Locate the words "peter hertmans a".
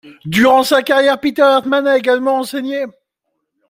1.19-1.95